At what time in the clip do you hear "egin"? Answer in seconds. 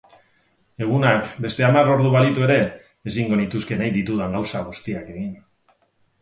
5.19-5.31